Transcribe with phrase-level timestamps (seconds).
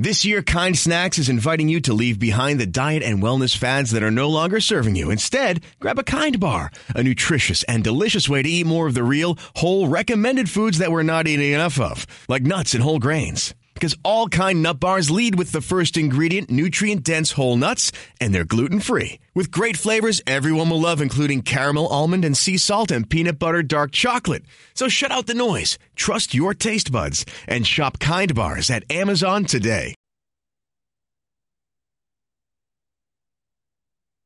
[0.00, 3.90] This year, Kind Snacks is inviting you to leave behind the diet and wellness fads
[3.90, 5.10] that are no longer serving you.
[5.10, 9.02] Instead, grab a Kind Bar, a nutritious and delicious way to eat more of the
[9.02, 13.54] real, whole, recommended foods that we're not eating enough of, like nuts and whole grains.
[13.78, 18.34] Because all Kind Nut Bars lead with the first ingredient, nutrient dense whole nuts, and
[18.34, 19.20] they're gluten free.
[19.36, 23.62] With great flavors everyone will love, including caramel, almond, and sea salt, and peanut butter
[23.62, 24.42] dark chocolate.
[24.74, 29.44] So shut out the noise, trust your taste buds, and shop Kind Bars at Amazon
[29.44, 29.94] today.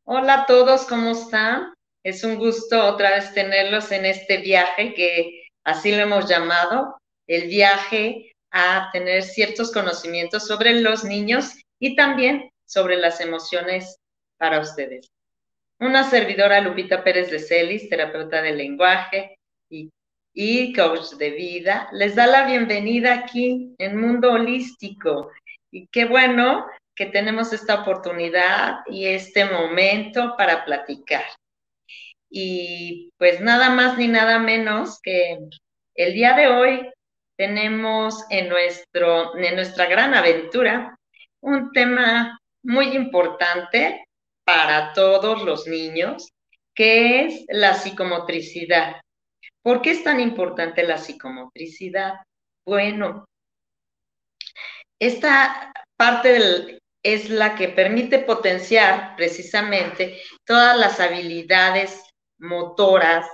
[0.06, 1.74] Hola a todos, ¿cómo están?
[2.02, 6.96] Es un gusto otra vez tenerlos en este viaje que así lo hemos llamado,
[7.28, 13.96] el viaje a tener ciertos conocimientos sobre los niños y también sobre las emociones
[14.38, 15.10] para ustedes.
[15.80, 19.36] Una servidora, Lupita Pérez de Celis, terapeuta del lenguaje
[19.68, 19.90] y,
[20.32, 25.32] y coach de vida, les da la bienvenida aquí en Mundo Holístico.
[25.70, 31.24] Y qué bueno que tenemos esta oportunidad y este momento para platicar.
[32.30, 35.38] Y pues nada más ni nada menos que
[35.94, 36.92] el día de hoy
[37.36, 40.96] tenemos en, nuestro, en nuestra gran aventura
[41.40, 44.04] un tema muy importante
[44.44, 46.28] para todos los niños,
[46.74, 49.00] que es la psicomotricidad.
[49.62, 52.14] ¿Por qué es tan importante la psicomotricidad?
[52.66, 53.24] Bueno,
[55.00, 62.02] esta parte es la que permite potenciar precisamente todas las habilidades
[62.38, 63.26] motoras,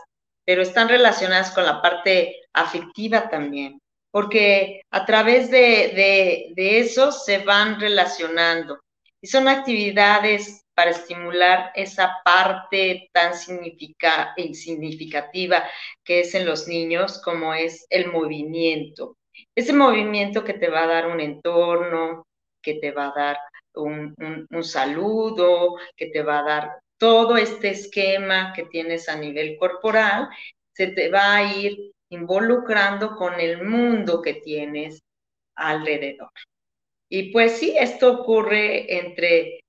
[0.47, 3.79] pero están relacionadas con la parte afectiva también
[4.19, 8.81] porque a través de, eso se van relacionando.
[9.21, 15.63] Y son actividades para estimular esa parte tan significativa
[16.03, 19.19] que es en los niños, como es el movimiento.
[19.55, 22.27] Ese movimiento que te va a dar un entorno,
[22.61, 23.39] que te va a dar
[23.75, 24.17] un,
[24.51, 30.29] un saludo, que te va a dar todo este esquema que tienes a nivel corporal,
[30.73, 35.01] se te va a ir involucrando con el mundo que tienes
[35.55, 36.31] alrededor.
[37.09, 39.61] Y pues sí, esto ocurre entre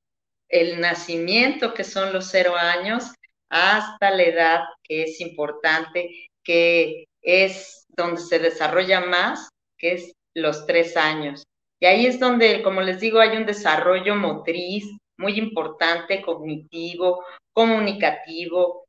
[0.49, 3.13] el nacimiento, que son los cero años,
[3.49, 10.65] hasta la edad que es importante, que es donde se desarrolla más, que es los
[10.65, 11.43] tres años.
[11.79, 14.85] Y ahí es donde, como les digo, hay un desarrollo motriz
[15.17, 17.23] muy importante, cognitivo,
[17.53, 18.85] comunicativo,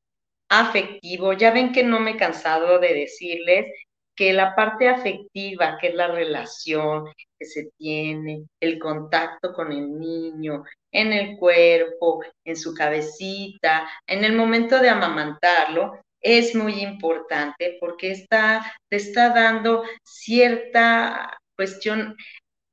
[0.50, 1.33] afectivo.
[1.33, 3.66] Ya ven que no me he cansado de decirles
[4.15, 7.06] que la parte afectiva, que es la relación
[7.38, 14.25] que se tiene, el contacto con el niño, en el cuerpo, en su cabecita, en
[14.25, 22.15] el momento de amamantarlo, es muy importante porque está, te está dando cierta cuestión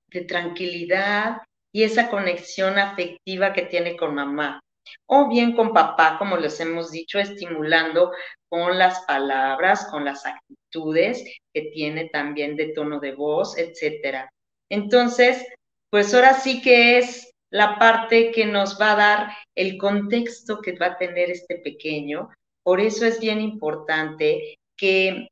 [0.09, 1.38] de tranquilidad
[1.72, 4.59] y esa conexión afectiva que tiene con mamá
[5.06, 8.12] o bien con papá, como les hemos dicho, estimulando
[8.50, 14.30] con las palabras, con las actitudes que tiene también de tono de voz, etcétera.
[14.70, 15.46] Entonces,
[15.90, 20.74] pues ahora sí que es la parte que nos va a dar el contexto que
[20.74, 22.30] va a tener este pequeño.
[22.64, 25.30] Por eso es bien importante que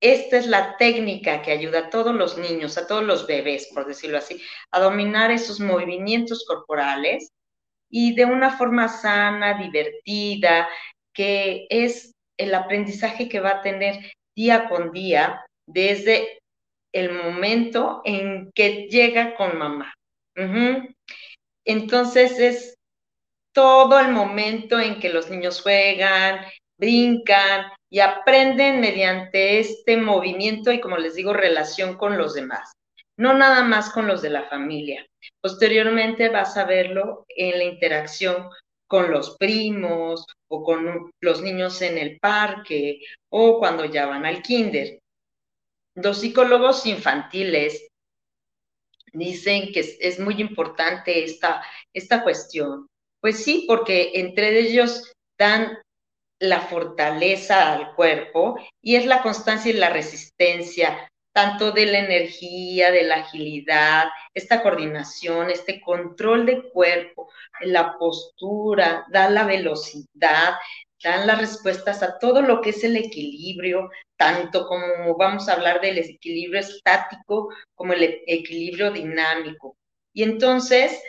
[0.00, 3.86] esta es la técnica que ayuda a todos los niños, a todos los bebés, por
[3.86, 7.32] decirlo así, a dominar esos movimientos corporales
[7.90, 10.68] y de una forma sana, divertida,
[11.12, 16.38] que es el aprendizaje que va a tener día con día desde
[16.92, 19.94] el momento en que llega con mamá.
[21.64, 22.74] Entonces es
[23.52, 26.44] todo el momento en que los niños juegan,
[26.78, 32.72] brincan y aprenden mediante este movimiento y, como les digo, relación con los demás,
[33.18, 35.06] no nada más con los de la familia.
[35.42, 38.48] Posteriormente vas a verlo en la interacción
[38.86, 44.40] con los primos o con los niños en el parque o cuando ya van al
[44.40, 45.00] kinder.
[45.94, 47.88] Los psicólogos infantiles
[49.12, 51.62] dicen que es, muy importante esta,
[51.92, 52.86] esta cuestión.
[53.20, 55.76] Pues sí, porque entre ellos dan
[56.40, 61.07] la fortaleza al cuerpo y es la constancia y la resistencia
[61.38, 67.30] tanto de la energía, de la agilidad, esta coordinación, este control de cuerpo,
[67.60, 70.54] la postura, da la velocidad,
[71.00, 75.80] dan las respuestas a todo lo que es el equilibrio, tanto como vamos a hablar
[75.80, 79.76] del equilibrio estático como el equilibrio dinámico.
[80.12, 81.00] Y entonces,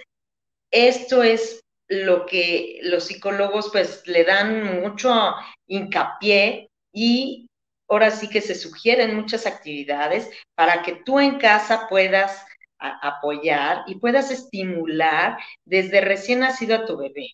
[0.69, 5.33] esto es lo que los psicólogos pues le dan mucho
[5.65, 7.48] hincapié y
[7.89, 12.45] ahora sí que se sugieren muchas actividades para que tú en casa puedas
[12.79, 17.31] apoyar y puedas estimular desde recién nacido a tu bebé.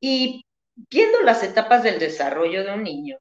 [0.00, 0.44] Y
[0.90, 3.16] viendo las etapas del desarrollo de un niño,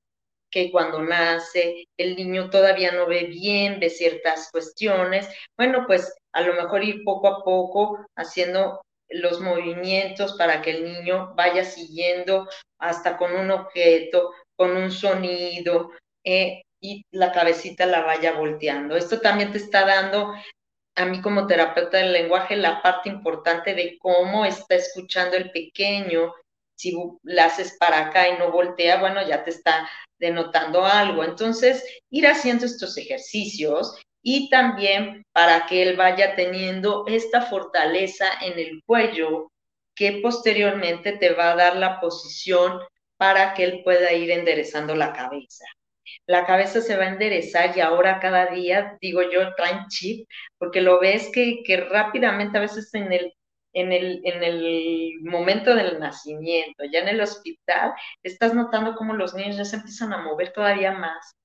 [0.52, 5.28] que cuando nace el niño todavía no ve bien, ve ciertas cuestiones,
[5.58, 10.84] bueno, pues a lo mejor ir poco a poco haciendo los movimientos para que el
[10.86, 12.48] niño vaya siguiendo
[12.80, 15.92] hasta con un objeto, con un sonido,
[16.24, 18.98] eh, y la cabecita la vaya volteando.
[18.98, 20.34] Esto también te está dando
[20.96, 26.34] a mí como terapeuta del lenguaje la parte importante de cómo está escuchando el pequeño.
[26.76, 26.94] Si
[27.24, 29.90] la haces para acá y no voltea, bueno, ya te está
[30.20, 31.24] denotando algo.
[31.24, 38.60] Entonces, ir haciendo estos ejercicios y también para que él vaya teniendo esta fortaleza en
[38.60, 39.52] el cuello
[39.96, 42.80] que posteriormente te va a dar la posición
[43.18, 45.66] para que él pueda ir enderezando la cabeza.
[46.28, 50.28] La cabeza se va a enderezar y ahora cada día, digo yo, traen chip,
[50.58, 53.34] porque lo ves que, que rápidamente, a veces en el,
[53.74, 57.94] en el, en el momento del nacimiento, ya en el hospital,
[58.24, 61.36] estás notando cómo los niños ya se empiezan a mover todavía más.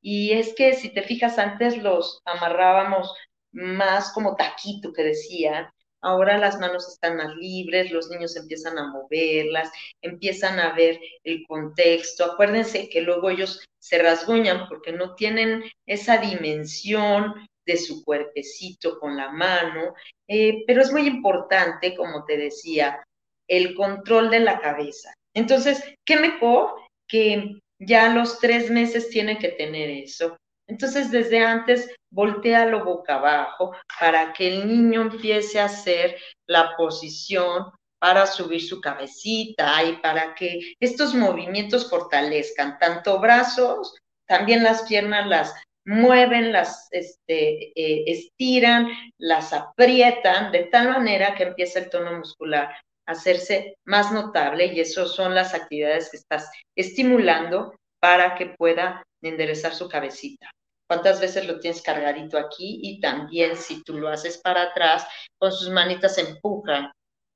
[0.00, 3.14] Y es que si te fijas, antes los amarrábamos
[3.52, 5.68] más como taquito que decían,
[6.04, 9.70] ahora las manos están más libres, los niños empiezan a moverlas,
[10.02, 12.24] empiezan a ver el contexto.
[12.24, 19.16] Acuérdense que luego ellos se rasguñan porque no tienen esa dimensión de su cuerpecito con
[19.16, 19.94] la mano,
[20.28, 23.02] eh, pero es muy importante, como te decía,
[23.48, 25.12] el control de la cabeza.
[25.34, 26.74] Entonces, ¿qué mejor
[27.08, 30.36] que ya los tres meses tiene que tener eso?
[30.66, 36.16] Entonces, desde antes, voltealo boca abajo para que el niño empiece a hacer
[36.46, 43.96] la posición para subir su cabecita y para que estos movimientos fortalezcan tanto brazos,
[44.26, 45.54] también las piernas las
[45.86, 48.88] mueven, las este, eh, estiran,
[49.18, 52.74] las aprietan de tal manera que empieza el tono muscular
[53.06, 57.74] a hacerse más notable y eso son las actividades que estás estimulando
[58.04, 60.50] para que pueda enderezar su cabecita.
[60.86, 62.80] ¿Cuántas veces lo tienes cargadito aquí?
[62.82, 65.06] Y también si tú lo haces para atrás,
[65.38, 66.92] con sus manitas empujan.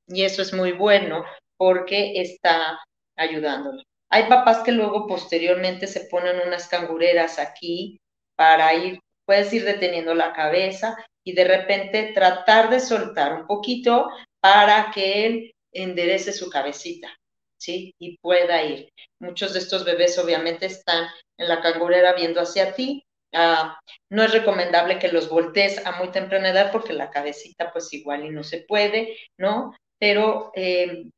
[0.06, 1.24] Y eso es muy bueno
[1.56, 2.78] porque está
[3.16, 3.82] ayudándolo.
[4.10, 7.98] Hay papás que luego posteriormente se ponen unas cangureras aquí
[8.36, 14.10] para ir, puedes ir deteniendo la cabeza y de repente tratar de soltar un poquito
[14.42, 17.08] para que él enderece su cabecita,
[17.58, 17.94] ¿sí?
[17.98, 18.88] Y pueda ir.
[19.20, 21.08] Muchos de estos bebés obviamente están
[21.38, 23.78] en la cangurera viendo hacia ti Ah,
[24.10, 28.24] no es recomendable que los voltees a muy temprana edad porque la cabecita pues igual
[28.24, 29.74] y no se puede, ¿no?
[29.98, 31.10] Pero eh,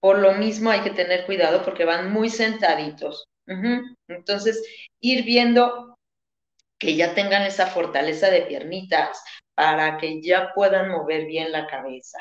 [0.00, 3.26] por lo mismo hay que tener cuidado porque van muy sentaditos.
[4.08, 4.62] Entonces,
[5.00, 5.96] ir viendo
[6.78, 9.22] que ya tengan esa fortaleza de piernitas
[9.54, 12.18] para que ya puedan mover bien la cabeza.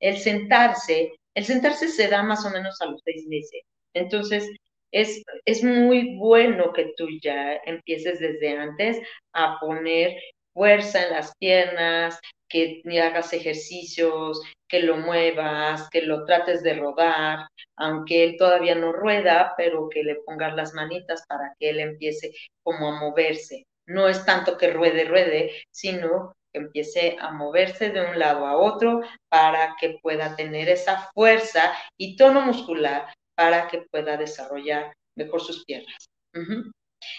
[0.00, 3.62] El sentarse, el sentarse se da más o menos a los seis meses.
[3.94, 4.50] Entonces,
[4.92, 8.98] es, es muy bueno que tú ya empieces desde antes
[9.32, 10.16] a poner
[10.52, 12.18] fuerza en las piernas,
[12.48, 17.46] que hagas ejercicios, que lo muevas, que lo trates de rodar,
[17.76, 22.32] aunque él todavía no rueda, pero que le pongas las manitas para que él empiece
[22.62, 23.64] como a moverse.
[23.86, 28.56] No es tanto que ruede, ruede, sino que empiece a moverse de un lado a
[28.56, 35.40] otro para que pueda tener esa fuerza y tono muscular para que pueda desarrollar mejor
[35.40, 36.06] sus piernas.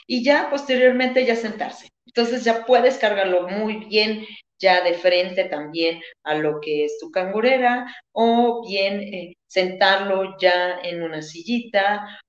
[0.07, 1.89] Y ya posteriormente ya sentarse.
[2.05, 4.25] Entonces ya puedes cargarlo muy bien
[4.59, 10.79] ya de frente también a lo que es tu cangurera o bien eh, sentarlo ya
[10.83, 12.19] en una sillita.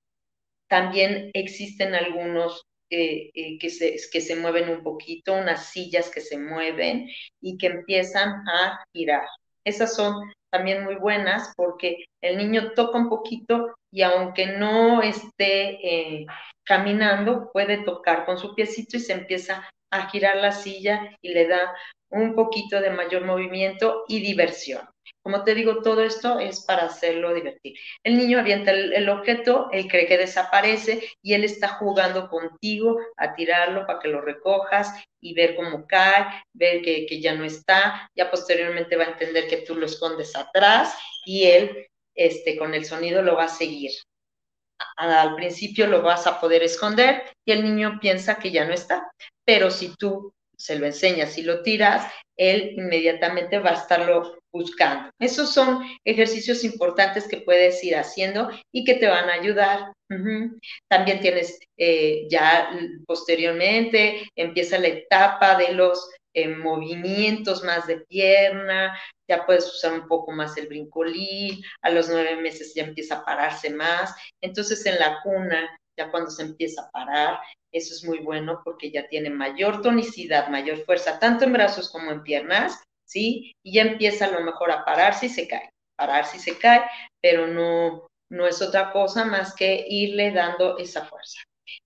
[0.67, 2.63] También existen algunos
[2.93, 7.07] eh, que, se, que se mueven un poquito, unas sillas que se mueven
[7.41, 9.25] y que empiezan a girar.
[9.63, 15.79] Esas son también muy buenas porque el niño toca un poquito y aunque no esté
[15.81, 16.25] eh,
[16.63, 21.47] caminando, puede tocar con su piecito y se empieza a girar la silla y le
[21.47, 21.75] da
[22.09, 24.87] un poquito de mayor movimiento y diversión.
[25.23, 27.75] Como te digo, todo esto es para hacerlo divertir.
[28.03, 33.33] El niño avienta el, objeto, él cree que desaparece y él está jugando contigo a
[33.33, 38.09] tirarlo para que lo recojas y ver cómo cae, ver que, que ya no está.
[38.15, 40.93] Ya posteriormente va a entender que tú lo escondes atrás
[41.25, 43.91] y él este, con el sonido lo va a seguir.
[44.97, 49.09] Al principio lo vas a poder esconder y el niño piensa que ya no está,
[49.45, 55.09] pero si tú se lo enseñas y lo tiras, él inmediatamente va a estarlo buscando.
[55.19, 59.93] Esos son ejercicios importantes que puedes ir haciendo y que te van a ayudar.
[60.87, 62.69] También tienes eh, ya
[63.07, 68.97] posteriormente, empieza la etapa de los eh, movimientos más de pierna,
[69.27, 73.25] ya puedes usar un poco más el brincolín, a los nueve meses ya empieza a
[73.25, 74.15] pararse más.
[74.41, 77.39] Entonces en la cuna, ya cuando se empieza a parar,
[77.71, 82.11] eso es muy bueno porque ya tiene mayor tonicidad, mayor fuerza, tanto en brazos como
[82.11, 83.53] en piernas, ¿sí?
[83.63, 86.83] Y ya empieza a lo mejor a pararse y se cae, pararse y se cae,
[87.21, 91.39] pero no, no es otra cosa más que irle dando esa fuerza.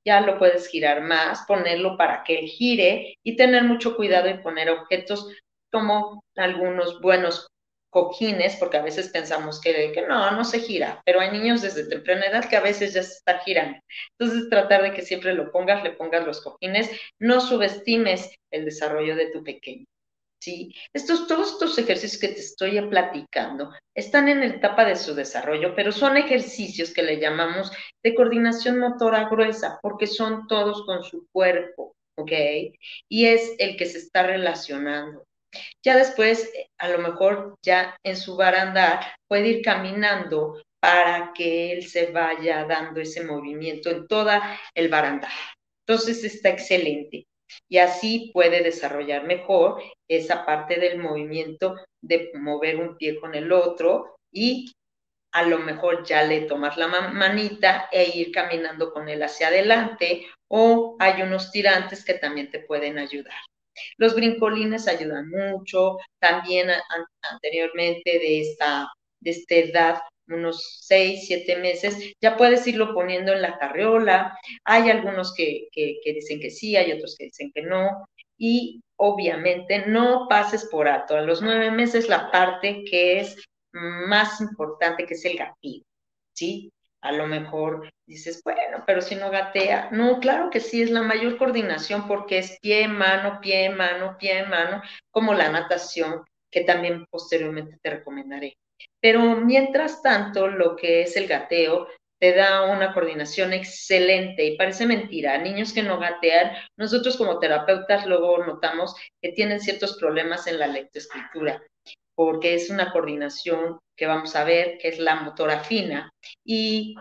[0.05, 4.41] Ya lo puedes girar más, ponerlo para que él gire y tener mucho cuidado en
[4.41, 5.31] poner objetos
[5.71, 7.47] como algunos buenos
[7.97, 11.89] cojines, porque a veces pensamos que, que, no, no se gira, pero hay niños desde
[11.89, 13.79] temprana edad que a veces ya se están girando.
[14.19, 19.15] Entonces, tratar de que siempre lo pongas, le pongas los cojines, no subestimes el desarrollo
[19.15, 19.85] de tu pequeño.
[20.39, 20.75] ¿sí?
[20.93, 25.73] Estos, todos estos ejercicios que te estoy platicando están en la etapa de su desarrollo,
[25.75, 27.71] pero son ejercicios que le llamamos
[28.03, 32.31] de coordinación motora gruesa, porque son todos con su cuerpo, ¿ok?
[33.09, 35.25] Y es el que se está relacionando.
[35.83, 41.87] Ya después, a lo mejor ya en su barandal, puede ir caminando para que él
[41.87, 45.31] se vaya dando ese movimiento en toda el barandal.
[45.85, 47.25] Entonces está excelente
[47.69, 53.51] y así puede desarrollar mejor esa parte del movimiento de mover un pie con el
[53.51, 54.73] otro y
[55.33, 60.25] a lo mejor ya le tomas la manita e ir caminando con él hacia adelante
[60.49, 63.35] o hay unos tirantes que también te pueden ayudar.
[63.97, 66.69] Los brincolines ayudan mucho, también
[67.31, 68.87] anteriormente de esta,
[69.19, 74.37] de esta edad unos seis, siete meses, ya puedes irlo poniendo en la carriola.
[74.65, 78.07] Hay algunos que, que, dicen que sí, hay otros que dicen que no.
[78.37, 83.37] Y obviamente no pases por alto a los nueve meses la parte que es
[83.71, 85.83] más importante, que es el gatillo,
[86.33, 86.71] ¿sí?
[87.07, 89.87] A lo mejor dices, bueno, pero si no gatea.
[89.93, 94.45] No, claro que sí, es la mayor coordinación porque es pie, mano, pie, mano, pie,
[94.45, 98.57] mano, como la natación, que también posteriormente te recomendaré.
[98.99, 101.87] Pero mientras tanto, lo que es el gateo
[102.19, 105.37] te da una coordinación excelente y parece mentira.
[105.37, 110.67] Niños que no gatean, nosotros como terapeutas luego notamos que tienen ciertos problemas en la
[110.67, 111.63] lectoescritura,
[112.17, 116.11] porque es una coordinación que vamos a ver, que es la motora fina,
[116.43, 116.95] y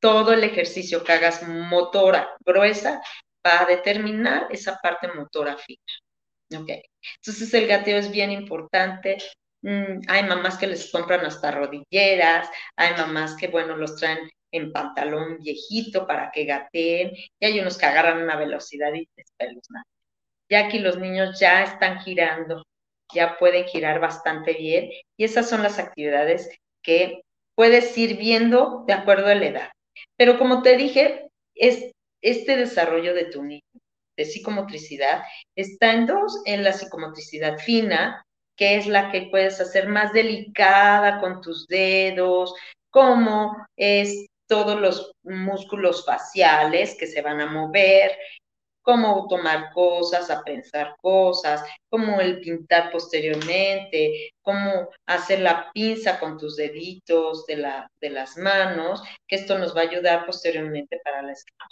[0.00, 3.02] todo el ejercicio que hagas motora gruesa
[3.46, 6.62] va a determinar esa parte motora fina.
[6.62, 6.82] Okay.
[7.16, 9.18] Entonces el gateo es bien importante,
[9.62, 14.72] Mm, hay mamás que les compran hasta rodilleras, hay mamás que, bueno, los traen en
[14.72, 19.88] pantalón viejito para que gateen, y hay unos que agarran una velocidad y espeluznante.
[20.50, 22.64] Ya aquí los niños ya están girando,
[23.14, 26.48] ya pueden girar bastante bien, y esas son las actividades
[26.82, 27.22] que
[27.54, 29.68] puedes ir viendo de acuerdo a la edad.
[30.16, 31.92] Pero como te dije, es
[32.22, 33.62] este desarrollo de tu niño
[34.16, 35.22] de psicomotricidad
[35.56, 38.24] está en dos, en la psicomotricidad fina,
[38.56, 42.54] que es la que puedes hacer más delicada con tus dedos,
[42.90, 48.16] como es todos los músculos faciales que se van a mover,
[48.82, 56.38] cómo tomar cosas, a pensar cosas, cómo el pintar posteriormente, cómo hacer la pinza con
[56.38, 61.22] tus deditos de, la, de las manos, que esto nos va a ayudar posteriormente para
[61.22, 61.70] la escala.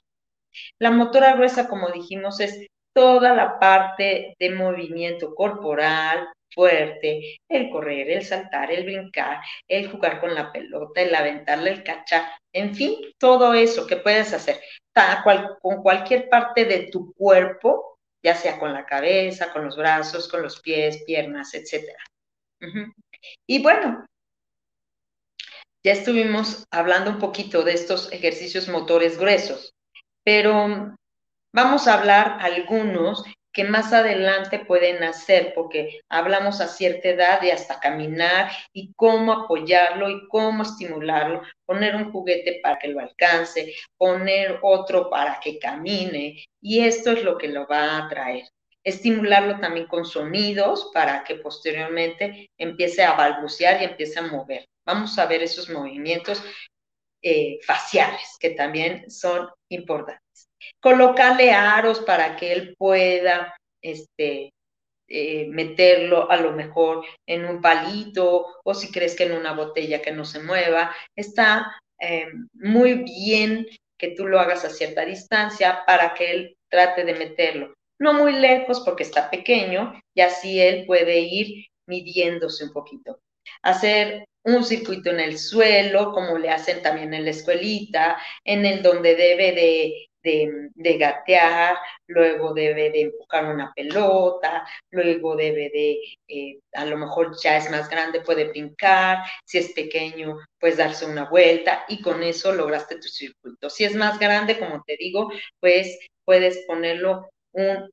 [0.78, 8.10] La motora gruesa, como dijimos, es toda la parte de movimiento corporal, fuerte, el correr,
[8.10, 12.96] el saltar, el brincar, el jugar con la pelota, el aventarle, el cachar, en fin,
[13.18, 14.60] todo eso que puedes hacer
[15.62, 20.42] con cualquier parte de tu cuerpo, ya sea con la cabeza, con los brazos, con
[20.42, 21.96] los pies, piernas, etc.
[23.46, 24.06] Y bueno,
[25.82, 29.72] ya estuvimos hablando un poquito de estos ejercicios motores gruesos,
[30.24, 30.94] pero
[31.52, 37.52] vamos a hablar algunos que más adelante pueden hacer, porque hablamos a cierta edad de
[37.52, 43.74] hasta caminar y cómo apoyarlo y cómo estimularlo, poner un juguete para que lo alcance,
[43.96, 48.48] poner otro para que camine, y esto es lo que lo va a atraer.
[48.82, 54.66] Estimularlo también con sonidos para que posteriormente empiece a balbucear y empiece a mover.
[54.86, 56.42] Vamos a ver esos movimientos
[57.22, 60.29] eh, faciales que también son importantes
[60.80, 64.52] colocarle aros para que él pueda este,
[65.08, 70.00] eh, meterlo a lo mejor en un palito o si crees que en una botella
[70.00, 70.94] que no se mueva.
[71.16, 73.66] Está eh, muy bien
[73.98, 77.74] que tú lo hagas a cierta distancia para que él trate de meterlo.
[77.98, 83.18] no muy lejos porque está pequeño y así él puede ir midiéndose un poquito.
[83.62, 88.82] Hacer un circuito en el suelo, como le hacen también en la escuelita, en el
[88.82, 95.98] donde debe de de, gatear, luego debe de empujar una pelota, luego debe de,
[96.28, 101.06] eh, a lo mejor ya es más grande, puede brincar, si es pequeño, pues darse
[101.06, 103.70] una vuelta y con eso lograste tu circuito.
[103.70, 107.90] Si es más grande, como te digo, pues puedes ponerlo un,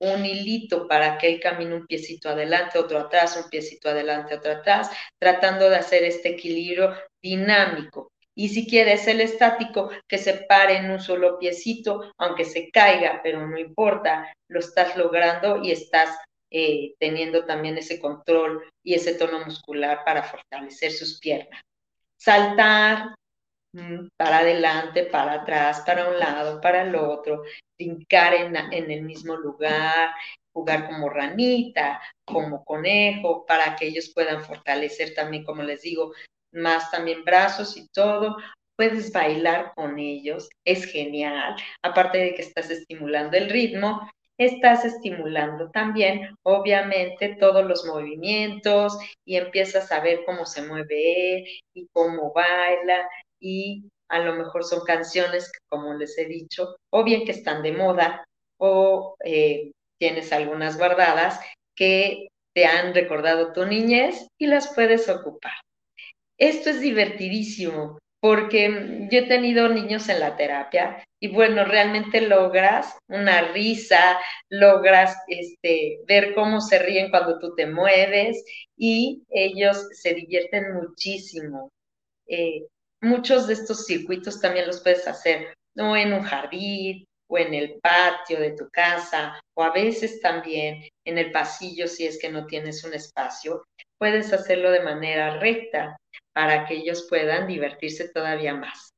[0.00, 4.52] un hilito para que él camine un piecito adelante, otro atrás, un piecito adelante, otro
[4.52, 8.09] atrás, tratando de hacer este equilibrio dinámico
[8.40, 13.20] y si quieres el estático, que se pare en un solo piecito, aunque se caiga,
[13.22, 16.16] pero no importa, lo estás logrando y estás
[16.50, 21.60] eh, teniendo también ese control y ese tono muscular para fortalecer sus piernas.
[22.16, 23.14] Saltar
[23.74, 27.42] mm, para adelante, para atrás, para un lado, para el otro,
[27.78, 30.14] brincar en, en el mismo lugar,
[30.54, 36.14] jugar como ranita, como conejo, para que ellos puedan fortalecer también, como les digo,
[36.52, 38.36] más también brazos y todo.
[38.76, 41.56] Puedes bailar con ellos, es genial.
[41.82, 44.00] Aparte de que estás estimulando el ritmo,
[44.38, 51.44] estás estimulando también, obviamente, todos los movimientos y empiezas a ver cómo se mueve él
[51.74, 53.06] y cómo baila
[53.38, 57.62] y a lo mejor son canciones que, como les he dicho, o bien que están
[57.62, 58.24] de moda
[58.58, 61.38] o eh, tienes algunas guardadas
[61.76, 65.52] que te han recordado tu niñez y las puedes ocupar.
[66.40, 72.96] Esto es divertidísimo porque yo he tenido niños en la terapia y bueno, realmente logras
[73.08, 74.18] una risa,
[74.48, 78.42] logras este, ver cómo se ríen cuando tú te mueves
[78.74, 81.68] y ellos se divierten muchísimo.
[82.26, 82.66] Eh,
[83.02, 87.78] muchos de estos circuitos también los puedes hacer o en un jardín o en el
[87.82, 92.46] patio de tu casa o a veces también en el pasillo si es que no
[92.46, 93.62] tienes un espacio,
[93.98, 95.99] puedes hacerlo de manera recta
[96.32, 98.92] para que ellos puedan divertirse todavía más.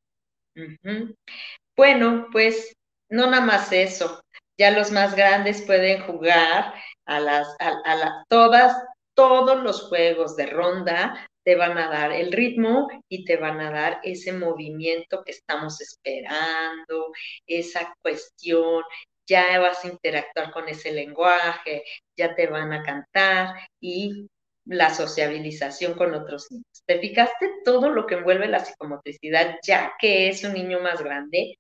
[1.77, 2.75] Bueno, pues
[3.09, 4.21] no nada más eso,
[4.59, 6.75] ya los más grandes pueden jugar
[7.07, 8.77] a las, a, todas,
[9.15, 13.71] todos los juegos de ronda te van a dar el ritmo y te van a
[13.71, 17.13] dar ese movimiento que estamos esperando,
[17.47, 18.83] esa cuestión,
[19.27, 21.85] ya vas a interactuar con ese lenguaje,
[22.17, 24.29] ya te van a cantar y
[24.65, 26.83] la sociabilización con otros niños.
[26.87, 31.57] ¿Te fijaste todo lo que envuelve la psicomotricidad ya que es un niño más grande?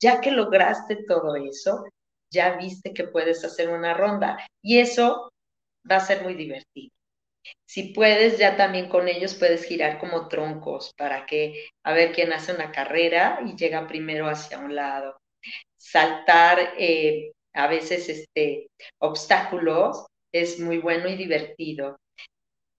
[0.00, 1.84] Ya que lograste todo eso,
[2.30, 5.30] ya viste que puedes hacer una ronda y eso
[5.90, 6.90] va a ser muy divertido.
[7.66, 12.32] Si puedes, ya también con ellos puedes girar como troncos para que a ver quién
[12.32, 15.16] hace una carrera y llega primero hacia un lado.
[15.78, 21.96] Saltar eh, a veces este, obstáculos es muy bueno y divertido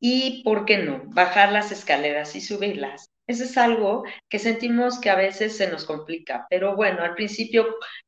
[0.01, 3.09] y, ¿por qué no?, bajar las escaleras y subirlas.
[3.27, 7.67] Eso es algo que sentimos que a veces se nos complica, pero bueno, al principio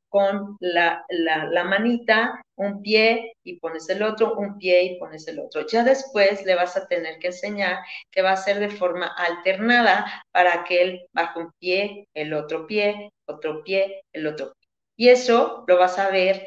[0.09, 5.39] con la, la, manita, un pie y pones el otro, un pie y pones el
[5.39, 5.65] otro.
[5.65, 7.79] Ya después le vas a tener que enseñar
[8.11, 12.67] que va a ser de forma alternada para que él baje un pie, el otro
[12.67, 14.69] pie, otro pie, el otro pie.
[14.97, 16.45] Y eso lo vas a ver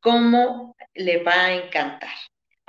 [0.00, 2.10] cómo le va a encantar.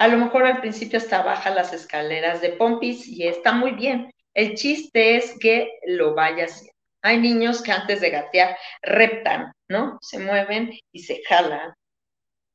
[0.01, 4.11] A lo mejor al principio hasta baja las escaleras de pompis y está muy bien.
[4.33, 6.73] El chiste es que lo vaya haciendo.
[7.03, 9.99] Hay niños que antes de gatear reptan, ¿no?
[10.01, 11.75] Se mueven y se jalan.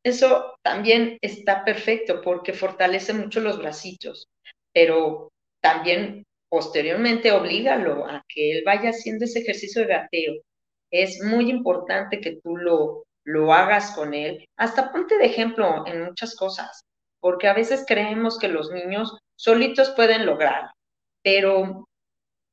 [0.03, 4.27] Eso también está perfecto porque fortalece mucho los bracitos,
[4.73, 5.31] pero
[5.61, 10.35] también posteriormente oblígalo a que él vaya haciendo ese ejercicio de gateo.
[10.91, 14.45] Es muy importante que tú lo, lo hagas con él.
[14.57, 16.86] Hasta ponte de ejemplo en muchas cosas
[17.27, 20.71] porque a veces creemos que los niños solitos pueden lograr,
[21.25, 21.89] pero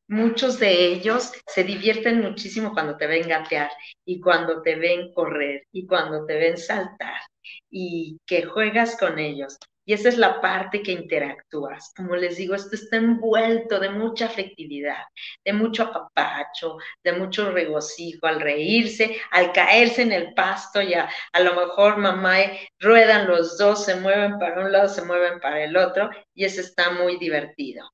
[0.08, 3.70] muchos de ellos se divierten muchísimo cuando te ven gatear
[4.04, 7.22] y cuando te ven correr y cuando te ven saltar
[7.70, 9.60] y que juegas con ellos.
[9.86, 11.92] Y esa es la parte que interactúas.
[11.96, 15.04] Como les digo, esto está envuelto de mucha afectividad,
[15.44, 21.10] de mucho apapacho, de mucho regocijo al reírse, al caerse en el pasto y a,
[21.42, 22.38] lo mejor mamá
[22.80, 26.62] ruedan los dos, se mueven para un lado, se mueven para el otro y eso
[26.62, 27.92] está muy divertido.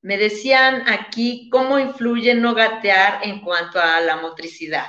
[0.00, 4.86] Me decían aquí cómo influye no gatear en cuanto a la motricidad.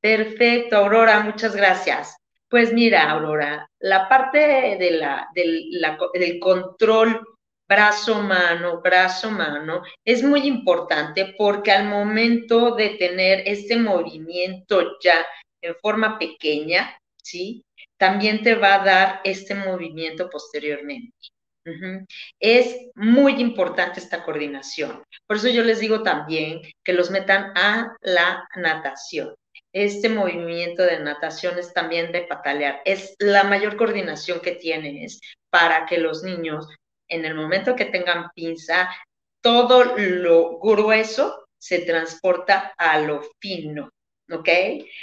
[0.00, 2.19] Perfecto, Aurora, muchas gracias.
[2.50, 7.24] Pues mira, Aurora, la parte del, control
[7.68, 15.24] brazo-mano, brazo-mano, es muy importante porque al momento de tener este movimiento ya
[15.62, 17.62] en forma pequeña, ¿sí?
[17.96, 21.14] también te va a dar este movimiento posteriormente.
[22.40, 25.04] Es muy importante esta coordinación.
[25.28, 29.36] Por eso yo les digo también que los metan a la natación.
[29.72, 32.82] Este movimiento de natación es también de patalear.
[32.84, 36.66] Es la mayor coordinación que tienes para que los niños,
[37.08, 38.90] en el momento que tengan pinza,
[39.40, 43.90] todo lo grueso se transporta a lo fino.
[44.30, 44.48] ¿Ok?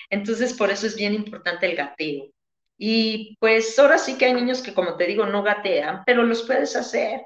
[0.09, 2.29] Entonces, por eso es bien importante el gateo.
[2.77, 6.43] Y pues ahora sí que hay niños que, como te digo, no gatean, pero los
[6.43, 7.21] puedes hacer.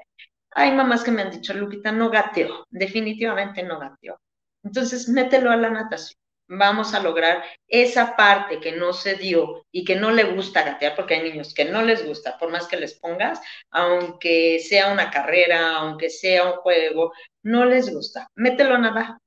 [0.50, 4.18] Hay mamás que me han dicho, Lupita, no gateo, definitivamente no gateo.
[4.64, 6.21] Entonces, mételo a la natación.
[6.54, 10.94] Vamos a lograr esa parte que no se dio y que no le gusta gatear,
[10.94, 15.10] porque hay niños que no les gusta, por más que les pongas, aunque sea una
[15.10, 17.12] carrera, aunque sea un juego,
[17.42, 18.28] no les gusta.
[18.34, 19.18] Mételo a.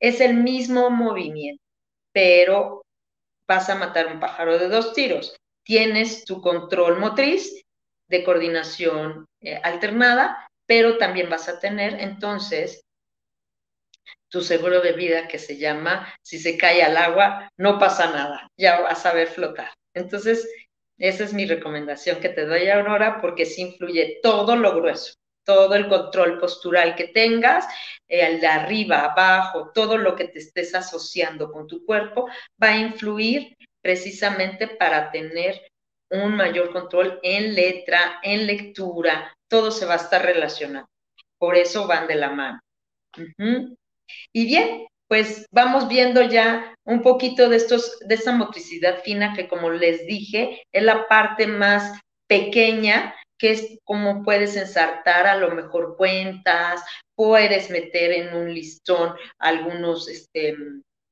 [0.00, 1.62] Es el mismo movimiento,
[2.12, 2.82] pero
[3.46, 7.64] vas a matar un pájaro de dos tiros tienes tu control motriz
[8.08, 12.84] de coordinación eh, alternada, pero también vas a tener entonces
[14.32, 18.48] tu seguro de vida que se llama, si se cae al agua, no pasa nada,
[18.56, 19.70] ya vas a ver flotar.
[19.92, 20.48] Entonces,
[20.96, 25.74] esa es mi recomendación que te doy, Aurora, porque sí influye todo lo grueso, todo
[25.74, 27.66] el control postural que tengas,
[28.08, 32.26] el de arriba, abajo, todo lo que te estés asociando con tu cuerpo,
[32.62, 35.60] va a influir precisamente para tener
[36.08, 40.88] un mayor control en letra, en lectura, todo se va a estar relacionado.
[41.36, 42.60] Por eso van de la mano.
[44.32, 49.48] Y bien, pues vamos viendo ya un poquito de estos, de esta motricidad fina que
[49.48, 55.50] como les dije, es la parte más pequeña, que es como puedes ensartar a lo
[55.50, 56.82] mejor cuentas,
[57.14, 60.56] puedes meter en un listón algunos, este,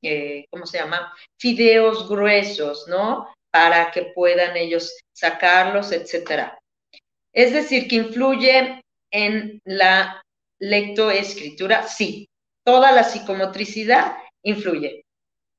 [0.01, 1.13] eh, ¿cómo se llama?
[1.39, 3.27] Fideos gruesos, ¿no?
[3.51, 6.57] Para que puedan ellos sacarlos, etcétera.
[7.33, 10.21] Es decir, que influye en la
[10.59, 12.27] lectoescritura, sí.
[12.63, 15.05] Toda la psicomotricidad influye.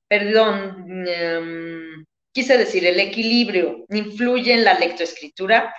[0.08, 5.74] Perdón, em, quise decir, el equilibrio influye en la lectoescritura.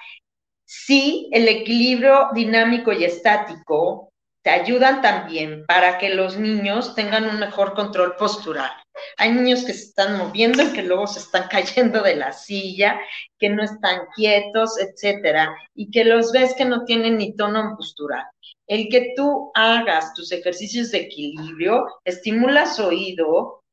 [0.65, 4.11] Sí, el equilibrio dinámico y estático
[4.43, 8.71] te ayudan también para que los niños tengan un mejor control postural.
[9.17, 12.99] Hay niños que se están moviendo y que luego se están cayendo de la silla,
[13.39, 18.25] que no están quietos, etcétera, y que los ves que no tienen ni tono postural.
[18.67, 23.63] El que tú hagas tus ejercicios de equilibrio, estimulas oído,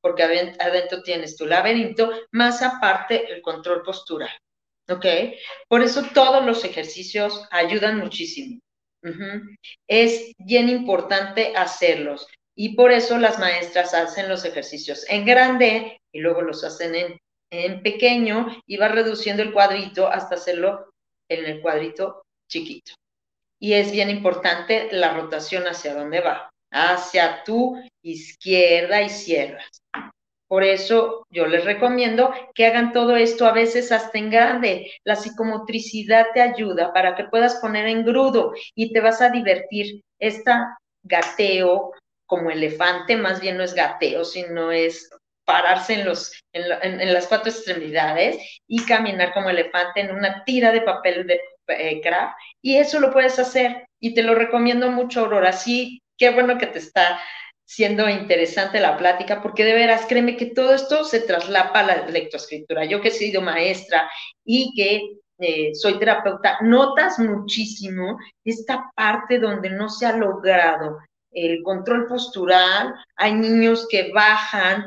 [0.00, 4.30] porque adentro tienes tu laberinto, más aparte el control postural.
[4.88, 5.06] ¿Ok?
[5.68, 8.60] Por eso todos los ejercicios ayudan muchísimo.
[9.86, 16.20] Es bien importante hacerlos y por eso las maestras hacen los ejercicios en grande y
[16.20, 17.18] luego los hacen en,
[17.50, 20.92] en pequeño y va reduciendo el cuadrito hasta hacerlo
[21.28, 22.92] en el cuadrito chiquito.
[23.58, 29.82] Y es bien importante la rotación hacia dónde va, hacia tu izquierda y cierras.
[30.50, 34.90] Por eso yo les recomiendo que hagan todo esto a veces hasta en grande.
[35.04, 40.02] La psicomotricidad te ayuda para que puedas poner en grudo y te vas a divertir.
[40.18, 41.92] Esta gateo
[42.30, 45.10] como elefante, más bien no es gateo, sino es
[45.44, 48.38] pararse en, los, en, las cuatro extremidades
[48.68, 52.36] y caminar como elefante en una tira de papel de eh, craft.
[52.62, 55.52] Y eso lo puedes hacer y te lo recomiendo mucho, Aurora.
[55.52, 57.20] Sí, qué bueno que te está
[57.64, 62.06] siendo interesante la plática, porque de veras, créeme que todo esto se traslapa a la
[62.06, 62.84] lectoescritura.
[62.84, 64.08] Yo que he sido maestra
[64.44, 65.02] y que
[65.40, 70.98] eh, soy terapeuta, notas muchísimo esta parte donde no se ha logrado
[71.32, 74.86] el control postural, hay niños que bajan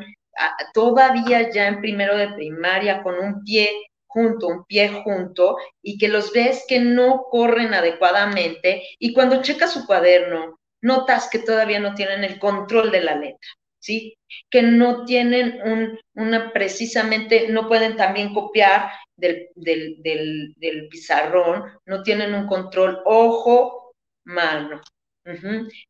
[0.74, 3.70] todavía ya en primero de primaria con un pie
[4.08, 9.68] junto, un pie junto, y que los ves que no corren adecuadamente, y cuando checa
[9.68, 14.16] su cuaderno, notas que todavía no tienen el control de la letra, ¿sí?
[14.52, 22.36] Que no tienen un, una precisamente, no pueden también copiar del, del, pizarrón, no tienen
[22.36, 23.94] un control ojo,
[24.26, 24.82] mano.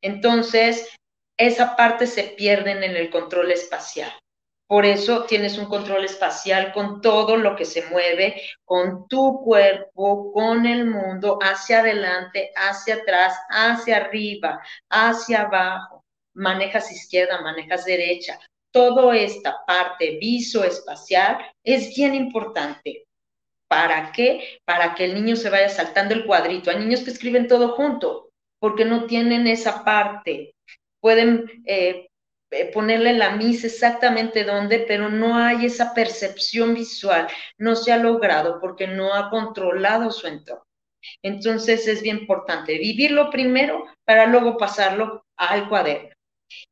[0.01, 0.89] Entonces,
[1.37, 4.11] esa parte se pierde en el control espacial.
[4.67, 10.31] Por eso tienes un control espacial con todo lo que se mueve, con tu cuerpo,
[10.31, 16.03] con el mundo, hacia adelante, hacia atrás, hacia arriba, hacia abajo.
[16.33, 18.39] Manejas izquierda, manejas derecha.
[18.71, 23.05] Toda esta parte visoespacial es bien importante.
[23.67, 24.59] ¿Para qué?
[24.65, 26.71] Para que el niño se vaya saltando el cuadrito.
[26.71, 28.32] Hay niños que escriben todo junto
[28.63, 30.55] porque no tienen esa parte.
[31.01, 32.07] Pueden eh,
[32.49, 37.97] eh, ponerle la misa exactamente dónde, pero no hay esa percepción visual, no se ha
[37.97, 40.63] logrado porque no ha controlado su entorno.
[41.21, 46.15] Entonces es bien importante vivirlo primero para luego pasarlo al cuaderno.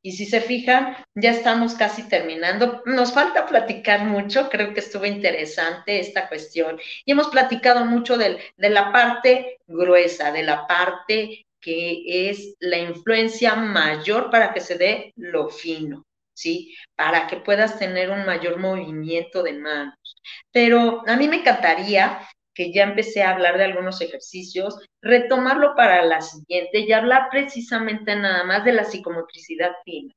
[0.01, 2.83] Y si se fijan, ya estamos casi terminando.
[2.85, 6.79] Nos falta platicar mucho, creo que estuvo interesante esta cuestión.
[7.03, 12.77] Y hemos platicado mucho de, de la parte gruesa, de la parte que es la
[12.77, 16.75] influencia mayor para que se dé lo fino, ¿sí?
[16.95, 20.17] Para que puedas tener un mayor movimiento de manos.
[20.51, 26.03] Pero a mí me encantaría que ya empecé a hablar de algunos ejercicios, retomarlo para
[26.03, 30.13] la siguiente y hablar precisamente nada más de la psicomotricidad fina,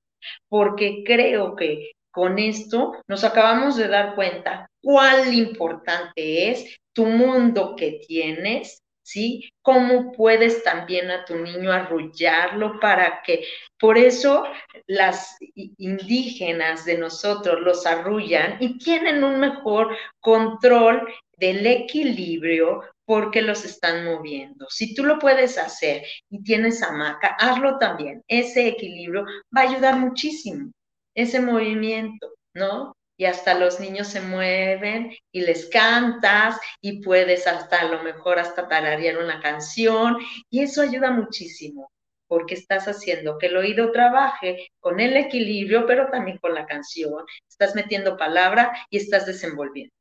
[0.48, 7.74] porque creo que con esto nos acabamos de dar cuenta cuál importante es tu mundo
[7.76, 9.50] que tienes, ¿sí?
[9.62, 13.44] Cómo puedes también a tu niño arrullarlo para que,
[13.78, 14.44] por eso
[14.86, 15.36] las
[15.76, 24.04] indígenas de nosotros los arrullan y tienen un mejor control del equilibrio porque los están
[24.04, 24.66] moviendo.
[24.70, 28.22] Si tú lo puedes hacer y tienes hamaca, hazlo también.
[28.26, 30.72] Ese equilibrio va a ayudar muchísimo,
[31.14, 32.94] ese movimiento, ¿no?
[33.16, 38.38] Y hasta los niños se mueven y les cantas y puedes hasta a lo mejor
[38.38, 40.18] hasta tararear una canción
[40.50, 41.92] y eso ayuda muchísimo
[42.26, 47.24] porque estás haciendo que el oído trabaje con el equilibrio, pero también con la canción.
[47.48, 49.94] Estás metiendo palabra y estás desenvolviendo.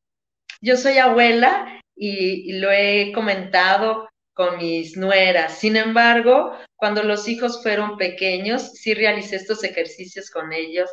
[0.61, 5.59] Yo soy abuela y, lo he comentado con mis nueras.
[5.59, 10.89] Sin embargo, cuando los hijos fueron pequeños, sí realicé estos ejercicios con ellos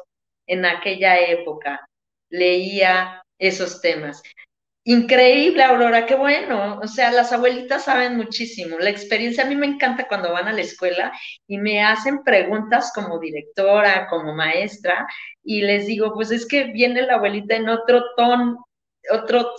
[0.47, 1.89] en aquella época.
[2.31, 4.23] Leía esos temas.
[4.85, 6.81] Increíble, Aurora, qué bueno.
[6.83, 8.79] O sea, las abuelitas saben muchísimo.
[8.79, 11.13] La experiencia, a mí me encanta cuando van a la escuela
[11.47, 15.07] y me hacen preguntas como directora, como maestra,
[15.45, 18.67] y les digo, pues es que viene la abuelita en otro tono,
[19.11, 19.55] otro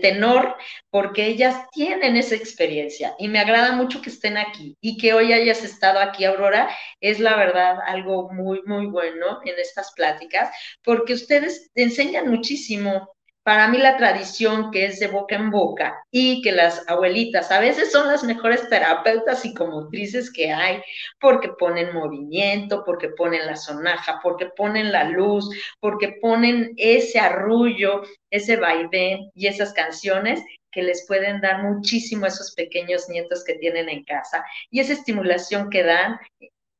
[0.00, 0.56] tenor,
[0.90, 5.32] porque ellas tienen esa experiencia y me agrada mucho que estén aquí y que hoy
[5.32, 6.68] hayas estado aquí, Aurora,
[7.00, 10.50] es la verdad algo muy, muy bueno en estas pláticas,
[10.84, 13.08] porque ustedes enseñan muchísimo
[13.42, 17.60] para mí la tradición que es de boca en boca y que las abuelitas a
[17.60, 20.80] veces son las mejores terapeutas psicomotrices que hay,
[21.20, 25.48] porque ponen movimiento, porque ponen la sonaja, porque ponen la luz,
[25.80, 32.28] porque ponen ese arrullo, ese vaivén y esas canciones que les pueden dar muchísimo a
[32.28, 34.44] esos pequeños nietos que tienen en casa.
[34.70, 36.18] Y esa estimulación que dan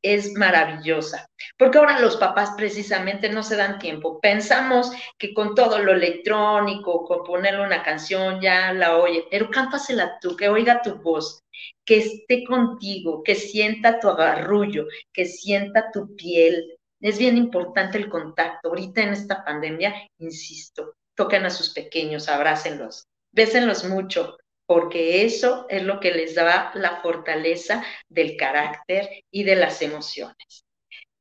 [0.02, 4.20] es maravillosa, porque ahora los papás precisamente no se dan tiempo.
[4.20, 10.18] Pensamos que con todo lo electrónico, con ponerle una canción, ya la oye, pero cántasela
[10.20, 11.40] tú, que oiga tu voz,
[11.84, 16.76] que esté contigo, que sienta tu agarrullo, que sienta tu piel.
[17.00, 18.68] Es bien importante el contacto.
[18.68, 24.36] Ahorita en esta pandemia, insisto, toquen a sus pequeños, abrácenlos, bésenlos mucho,
[24.72, 30.64] porque eso es lo que les da la fortaleza del carácter y de las emociones.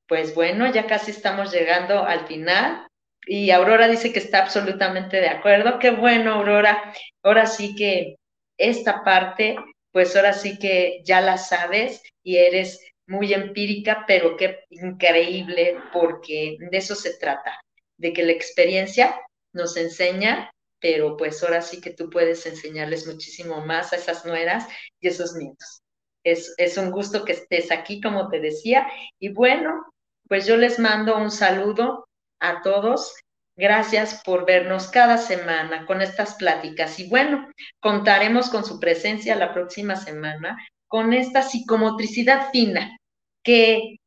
[0.07, 2.87] Pues bueno, ya casi estamos llegando al final
[3.27, 5.79] y Aurora dice que está absolutamente de acuerdo.
[5.79, 6.93] Qué bueno, Aurora.
[7.23, 8.15] Ahora sí que
[8.57, 9.57] esta parte,
[9.91, 16.55] pues ahora sí que ya la sabes y eres muy empírica, pero qué increíble porque
[16.57, 17.59] de eso se trata,
[17.97, 19.13] de que la experiencia
[19.51, 20.49] nos enseña
[20.81, 24.67] pero pues ahora sí que tú puedes enseñarles muchísimo más a esas nueras
[24.99, 25.81] y esos nietos.
[26.23, 28.87] Es, es un gusto que estés aquí, como te decía,
[29.19, 29.85] y bueno,
[30.27, 32.07] pues yo les mando un saludo
[32.39, 33.13] a todos.
[33.55, 36.99] Gracias por vernos cada semana con estas pláticas.
[36.99, 37.47] Y bueno,
[37.79, 42.97] contaremos con su presencia la próxima semana con esta psicomotricidad fina,
[43.43, 43.97] que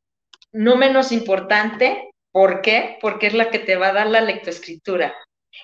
[0.51, 2.99] no menos importante, ¿por qué?
[3.01, 5.15] Porque es la que te va a dar la lectoescritura.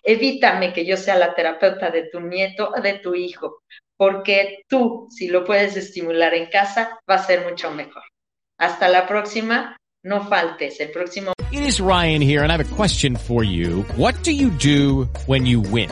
[0.03, 3.61] Evítame que yo sea la terapeuta de tu nieto o de tu hijo,
[3.97, 8.03] porque tú, si lo puedes estimular en casa, va a ser mucho mejor.
[8.57, 9.77] Hasta la próxima.
[10.03, 11.33] No faltes el próximo.
[11.51, 13.83] It is Ryan here and I have a question for you.
[13.97, 15.91] What do you do when you win?